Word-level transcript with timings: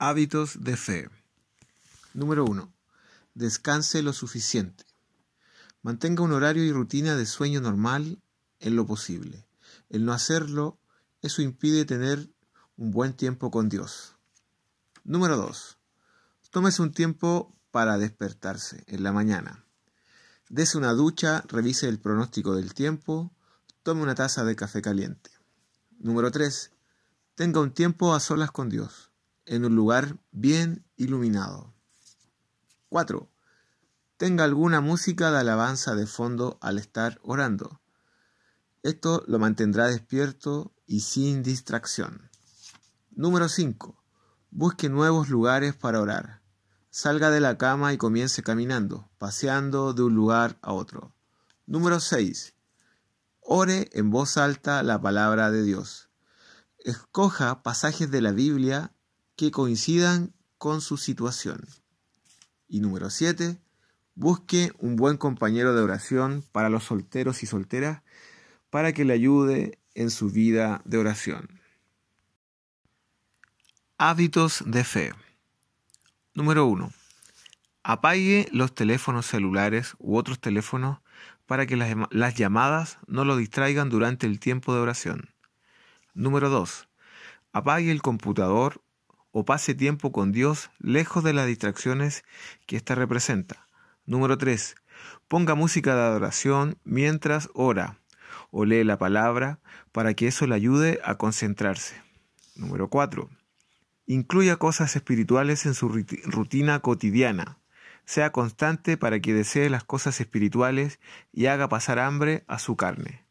Hábitos 0.00 0.62
de 0.62 0.76
fe. 0.76 1.10
Número 2.14 2.44
1. 2.44 2.72
Descanse 3.34 4.00
lo 4.00 4.12
suficiente. 4.12 4.84
Mantenga 5.82 6.22
un 6.22 6.30
horario 6.30 6.62
y 6.62 6.70
rutina 6.70 7.16
de 7.16 7.26
sueño 7.26 7.60
normal 7.60 8.22
en 8.60 8.76
lo 8.76 8.86
posible. 8.86 9.48
El 9.88 10.04
no 10.04 10.12
hacerlo, 10.12 10.78
eso 11.20 11.42
impide 11.42 11.84
tener 11.84 12.30
un 12.76 12.92
buen 12.92 13.12
tiempo 13.12 13.50
con 13.50 13.68
Dios. 13.68 14.14
Número 15.02 15.36
2. 15.36 15.78
Tómese 16.50 16.80
un 16.80 16.92
tiempo 16.92 17.52
para 17.72 17.98
despertarse 17.98 18.84
en 18.86 19.02
la 19.02 19.10
mañana. 19.10 19.64
Dese 20.48 20.78
una 20.78 20.92
ducha, 20.92 21.42
revise 21.48 21.88
el 21.88 21.98
pronóstico 21.98 22.54
del 22.54 22.72
tiempo, 22.72 23.32
tome 23.82 24.02
una 24.02 24.14
taza 24.14 24.44
de 24.44 24.54
café 24.54 24.80
caliente. 24.80 25.32
Número 25.98 26.30
3. 26.30 26.70
Tenga 27.34 27.58
un 27.58 27.72
tiempo 27.72 28.14
a 28.14 28.20
solas 28.20 28.52
con 28.52 28.68
Dios, 28.68 29.07
en 29.48 29.64
un 29.64 29.74
lugar 29.74 30.18
bien 30.30 30.84
iluminado. 30.96 31.74
4. 32.88 33.28
Tenga 34.16 34.44
alguna 34.44 34.80
música 34.80 35.30
de 35.30 35.38
alabanza 35.38 35.94
de 35.94 36.06
fondo 36.06 36.58
al 36.60 36.78
estar 36.78 37.18
orando. 37.22 37.80
Esto 38.82 39.24
lo 39.26 39.38
mantendrá 39.38 39.86
despierto 39.86 40.72
y 40.86 41.00
sin 41.00 41.42
distracción. 41.42 42.30
Número 43.10 43.48
5. 43.48 44.02
Busque 44.50 44.88
nuevos 44.88 45.28
lugares 45.28 45.74
para 45.74 46.00
orar. 46.00 46.42
Salga 46.90 47.30
de 47.30 47.40
la 47.40 47.58
cama 47.58 47.92
y 47.92 47.98
comience 47.98 48.42
caminando, 48.42 49.10
paseando 49.18 49.92
de 49.92 50.02
un 50.02 50.14
lugar 50.14 50.58
a 50.62 50.72
otro. 50.72 51.14
Número 51.66 52.00
6. 52.00 52.54
Ore 53.40 53.90
en 53.92 54.10
voz 54.10 54.36
alta 54.36 54.82
la 54.82 55.00
palabra 55.00 55.50
de 55.50 55.62
Dios. 55.62 56.10
Escoja 56.78 57.62
pasajes 57.62 58.10
de 58.10 58.22
la 58.22 58.32
Biblia 58.32 58.94
que 59.38 59.52
coincidan 59.52 60.34
con 60.58 60.80
su 60.80 60.96
situación. 60.96 61.64
Y 62.66 62.80
número 62.80 63.08
7. 63.08 63.56
Busque 64.16 64.72
un 64.78 64.96
buen 64.96 65.16
compañero 65.16 65.76
de 65.76 65.80
oración 65.80 66.44
para 66.50 66.68
los 66.68 66.82
solteros 66.82 67.44
y 67.44 67.46
solteras 67.46 68.02
para 68.68 68.92
que 68.92 69.04
le 69.04 69.12
ayude 69.12 69.78
en 69.94 70.10
su 70.10 70.28
vida 70.28 70.82
de 70.84 70.98
oración. 70.98 71.60
Hábitos 73.96 74.64
de 74.66 74.82
fe. 74.82 75.12
Número 76.34 76.66
1. 76.66 76.92
Apague 77.84 78.48
los 78.50 78.74
teléfonos 78.74 79.24
celulares 79.24 79.94
u 80.00 80.16
otros 80.16 80.40
teléfonos 80.40 80.98
para 81.46 81.64
que 81.66 81.76
las, 81.76 81.94
las, 82.10 82.34
llamadas 82.34 82.98
no 83.06 83.24
lo 83.24 83.36
distraigan 83.36 83.88
durante 83.88 84.26
el 84.26 84.40
tiempo 84.40 84.74
de 84.74 84.80
oración. 84.80 85.30
Número 86.12 86.50
2. 86.50 86.88
Apague 87.52 87.92
el 87.92 88.02
computador 88.02 88.82
o 89.38 89.44
pase 89.44 89.72
tiempo 89.72 90.10
con 90.10 90.32
Dios 90.32 90.70
lejos 90.80 91.22
de 91.22 91.32
las 91.32 91.46
distracciones 91.46 92.24
que 92.66 92.76
ésta 92.76 92.96
representa. 92.96 93.68
Número 94.04 94.36
3. 94.36 94.74
Ponga 95.28 95.54
música 95.54 95.94
de 95.94 96.02
adoración 96.02 96.76
mientras 96.82 97.48
ora 97.54 98.00
o 98.50 98.64
lee 98.64 98.82
la 98.82 98.98
palabra 98.98 99.60
para 99.92 100.14
que 100.14 100.26
eso 100.26 100.48
le 100.48 100.56
ayude 100.56 100.98
a 101.04 101.14
concentrarse. 101.14 102.02
Número 102.56 102.88
4. 102.88 103.30
Incluya 104.06 104.56
cosas 104.56 104.96
espirituales 104.96 105.66
en 105.66 105.74
su 105.74 105.88
rutina 105.88 106.80
cotidiana 106.80 107.58
sea 108.04 108.32
constante 108.32 108.96
para 108.96 109.20
que 109.20 109.34
desee 109.34 109.70
las 109.70 109.84
cosas 109.84 110.20
espirituales 110.20 110.98
y 111.30 111.46
haga 111.46 111.68
pasar 111.68 112.00
hambre 112.00 112.42
a 112.48 112.58
su 112.58 112.74
carne. 112.74 113.22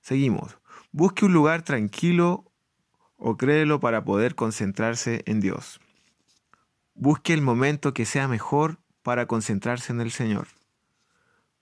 Seguimos. 0.00 0.58
Busque 0.92 1.26
un 1.26 1.34
lugar 1.34 1.62
tranquilo 1.62 2.51
o 3.24 3.36
créelo 3.36 3.78
para 3.78 4.04
poder 4.04 4.34
concentrarse 4.34 5.22
en 5.26 5.38
Dios. 5.38 5.80
Busque 6.94 7.32
el 7.32 7.40
momento 7.40 7.94
que 7.94 8.04
sea 8.04 8.26
mejor 8.26 8.78
para 9.02 9.26
concentrarse 9.26 9.92
en 9.92 10.00
el 10.00 10.10
Señor. 10.10 10.48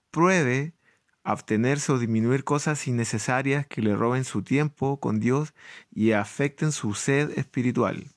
Pruebe 0.09 0.73
abstenerse 1.23 1.91
o 1.91 1.99
disminuir 1.99 2.43
cosas 2.43 2.87
innecesarias 2.87 3.67
que 3.67 3.83
le 3.83 3.95
roben 3.95 4.23
su 4.23 4.41
tiempo 4.41 4.99
con 4.99 5.19
Dios 5.19 5.53
y 5.91 6.13
afecten 6.13 6.71
su 6.71 6.95
sed 6.95 7.37
espiritual 7.37 8.07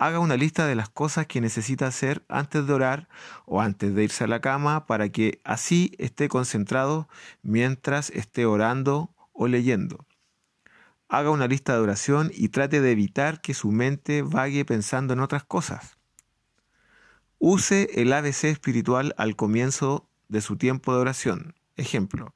haga 0.00 0.18
una 0.18 0.38
lista 0.38 0.66
de 0.66 0.74
las 0.74 0.88
cosas 0.88 1.26
que 1.26 1.42
necesita 1.42 1.86
hacer 1.86 2.24
antes 2.26 2.66
de 2.66 2.72
orar 2.72 3.06
o 3.44 3.60
antes 3.60 3.94
de 3.94 4.02
irse 4.02 4.24
a 4.24 4.28
la 4.28 4.40
cama 4.40 4.86
para 4.86 5.10
que 5.10 5.42
así 5.44 5.92
esté 5.98 6.30
concentrado 6.30 7.06
mientras 7.42 8.08
esté 8.08 8.46
orando 8.46 9.10
o 9.34 9.46
leyendo. 9.46 10.06
Haga 11.12 11.30
una 11.30 11.48
lista 11.48 11.74
de 11.74 11.80
oración 11.80 12.30
y 12.32 12.50
trate 12.50 12.80
de 12.80 12.92
evitar 12.92 13.40
que 13.40 13.52
su 13.52 13.72
mente 13.72 14.22
vague 14.22 14.64
pensando 14.64 15.12
en 15.12 15.18
otras 15.18 15.42
cosas. 15.42 15.96
Use 17.40 17.90
el 18.00 18.12
ABC 18.12 18.44
espiritual 18.44 19.12
al 19.18 19.34
comienzo 19.34 20.08
de 20.28 20.40
su 20.40 20.56
tiempo 20.56 20.94
de 20.94 21.00
oración. 21.00 21.56
Ejemplo, 21.76 22.32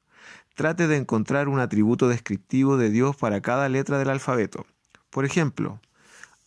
trate 0.55 0.89
de 0.89 0.97
encontrar 0.97 1.47
un 1.47 1.61
atributo 1.61 2.09
descriptivo 2.09 2.75
de 2.75 2.89
Dios 2.89 3.15
para 3.15 3.39
cada 3.39 3.69
letra 3.69 3.97
del 3.97 4.09
alfabeto. 4.09 4.65
Por 5.09 5.23
ejemplo, 5.23 5.79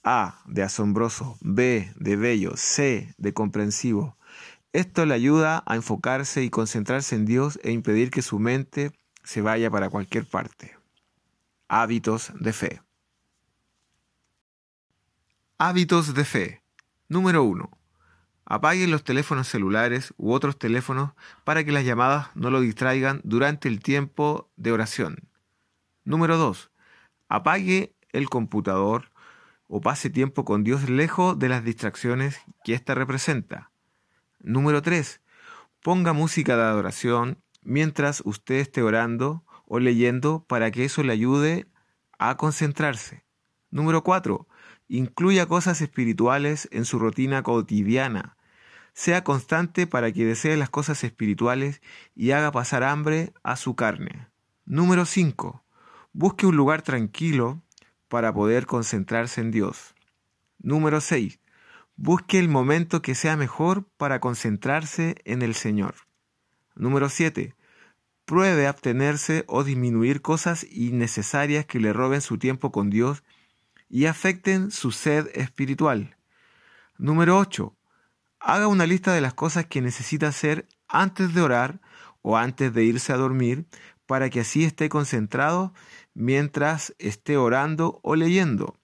a 0.05 0.43
de 0.45 0.63
asombroso, 0.63 1.39
B 1.41 1.91
de 1.97 2.17
bello, 2.17 2.59
C 2.59 3.15
de 3.17 3.33
comprensivo. 3.33 4.19
Esto 4.75 5.07
le 5.07 5.15
ayuda 5.15 5.63
a 5.65 5.77
enfocarse 5.77 6.43
y 6.43 6.51
concentrarse 6.51 7.17
en 7.17 7.25
Dios 7.25 7.59
e 7.63 7.71
impedir 7.71 8.11
que 8.11 8.21
su 8.21 8.39
mente 8.39 8.93
se 9.25 9.41
vaya 9.41 9.71
para 9.71 9.89
cualquier 9.89 10.27
parte. 10.27 10.78
Hábitos 11.71 12.33
de 12.35 12.55
fe. 12.55 12.83
Hábitos 15.59 16.15
de 16.15 16.25
fe. 16.25 16.63
Número 17.09 17.43
1. 17.43 17.71
Apaguen 18.47 18.91
los 18.91 19.05
teléfonos 19.05 19.49
celulares 19.49 20.15
u 20.17 20.33
otros 20.33 20.59
teléfonos 20.59 21.13
para 21.45 21.65
que 21.65 21.73
las 21.73 21.85
llamadas 21.85 22.31
no 22.35 22.49
lo 22.49 22.63
distraigan 22.63 23.21
durante 23.23 23.69
el 23.69 23.81
tiempo 23.81 24.51
de 24.57 24.73
oración. 24.73 25.29
Número 26.05 26.39
2. 26.39 26.71
Apague 27.29 27.95
el 28.13 28.31
computador 28.31 29.11
o 29.67 29.83
pase 29.83 30.09
tiempo 30.09 30.47
con 30.47 30.65
Dios 30.65 30.89
lejos 30.89 31.39
de 31.39 31.51
las 31.51 31.65
distracciones 31.65 32.41
que 32.65 32.73
ésta 32.73 32.95
representa. 32.95 33.71
Número 34.39 34.81
3. 34.81 35.21
Ponga 35.83 36.15
música 36.15 36.57
de 36.57 36.63
adoración 36.63 37.43
mientras 37.61 38.23
usted 38.25 38.55
esté 38.55 38.83
orando 38.83 39.45
o 39.69 39.79
leyendo 39.79 40.45
para 40.49 40.71
que 40.71 40.85
eso 40.85 41.03
le 41.03 41.13
ayude 41.13 41.67
a 42.19 42.37
concentrarse. 42.37 43.25
Número 43.71 44.03
4. 44.03 44.49
Incluya 44.89 45.47
cosas 45.47 45.81
espirituales 45.83 46.69
en 46.73 46.87
su 46.87 46.99
rutina 46.99 47.43
cotidiana. 47.43 48.37
Sea 48.95 49.23
constante 49.23 49.87
para 49.87 50.11
que 50.11 50.25
desee 50.25 50.57
las 50.57 50.71
cosas 50.71 51.05
espirituales 51.05 51.83
y 52.17 52.33
haga 52.33 52.51
pasar 52.51 52.83
hambre 52.83 53.33
a 53.43 53.57
su 53.57 53.77
carne. 53.77 54.29
Número 54.65 55.05
5. 55.05 55.63
Busque 56.13 56.47
un 56.47 56.57
lugar 56.57 56.83
tranquilo 56.83 57.63
para 58.09 58.33
poder 58.33 58.67
concentrarse 58.67 59.43
en 59.43 59.51
Dios. 59.51 59.95
Número 60.59 61.01
6. 61.01 61.39
Busque 61.97 62.39
el 62.39 62.49
momento 62.49 63.03
que 63.03 63.15
sea 63.15 63.37
mejor 63.37 63.85
para 63.99 64.19
concentrarse 64.19 65.17
en 65.25 65.43
el 65.43 65.55
Señor. 65.55 65.95
Número 66.75 67.09
7. 67.09 67.55
Pruebe 68.29 68.67
abstenerse 68.67 69.45
o 69.47 69.65
disminuir 69.65 70.21
cosas 70.21 70.67
innecesarias 70.71 71.65
que 71.65 71.81
le 71.81 71.95
roben 71.95 72.21
su 72.21 72.37
tiempo 72.37 72.71
con 72.71 72.91
Dios 72.91 73.25
y 73.89 74.05
afecten 74.05 74.71
su 74.71 74.93
sed 74.93 75.31
espiritual. 75.33 76.19
Número 76.99 77.39
8. 77.39 77.75
Haga 78.41 78.67
una 78.67 78.85
lista 78.85 79.15
de 79.15 79.23
las 79.23 79.33
cosas 79.33 79.65
que 79.65 79.81
necesita 79.81 80.29
hacer 80.29 80.69
antes 80.89 81.33
de 81.33 81.41
orar 81.41 81.81
o 82.21 82.37
antes 82.37 82.75
de 82.75 82.85
irse 82.85 83.15
a 83.15 83.17
dormir 83.17 83.65
para 84.05 84.29
que 84.29 84.41
así 84.41 84.63
esté 84.63 84.91
concentrado 84.91 85.73
mientras 86.13 86.95
esté 86.99 87.39
orando 87.39 87.99
o 88.03 88.15
leyendo. 88.15 88.77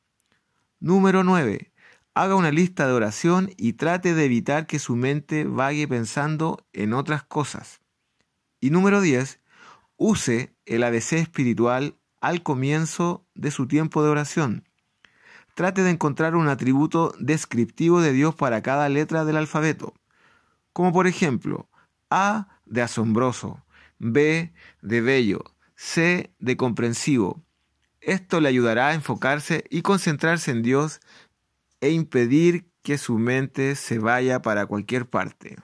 Número 0.81 1.22
9. 1.22 1.71
Haga 2.14 2.35
una 2.35 2.50
lista 2.50 2.87
de 2.87 2.94
oración 2.94 3.50
y 3.58 3.75
trate 3.75 4.14
de 4.14 4.25
evitar 4.25 4.67
que 4.67 4.79
su 4.79 4.96
mente 4.96 5.44
vague 5.44 5.87
pensando 5.87 6.67
en 6.73 6.94
otras 6.94 7.25
cosas. 7.25 7.83
Y 8.64 8.70
número 8.70 9.02
10. 9.02 9.40
Use 9.99 10.56
el 10.64 10.84
ABC 10.84 11.12
espiritual 11.19 11.99
al 12.22 12.43
comienzo 12.43 13.28
de 13.34 13.50
su 13.50 13.69
tiempo 13.69 14.02
de 14.02 14.08
oración. 14.08 14.66
Trate 15.55 15.82
de 15.82 15.90
encontrar 15.90 16.34
un 16.34 16.49
atributo 16.49 17.12
descriptivo 17.19 18.00
de 18.00 18.14
Dios 18.14 18.34
para 18.34 18.62
cada 18.62 18.88
letra 18.88 19.26
del 19.26 19.37
alfabeto, 19.37 19.93
como 20.72 20.94
por 20.94 21.06
ejemplo 21.06 21.69
A 22.08 22.58
de 22.64 22.81
asombroso, 22.81 23.62
B 23.99 24.55
de 24.81 25.00
bello, 25.02 25.44
C 25.76 26.32
de 26.38 26.56
comprensivo. 26.56 27.44
Esto 28.00 28.40
le 28.40 28.49
ayudará 28.49 28.88
a 28.88 28.94
enfocarse 28.94 29.64
y 29.69 29.82
concentrarse 29.82 30.52
en 30.52 30.62
Dios 30.62 31.00
e 31.82 31.90
impedir 31.90 32.70
que 32.82 32.96
su 32.96 33.19
mente 33.19 33.76
se 33.76 33.99
vaya 33.99 34.40
para 34.40 34.64
cualquier 34.64 35.06
parte. 35.06 35.58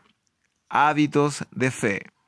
Hábitos 0.69 1.47
de 1.51 1.71
fe. 1.71 2.20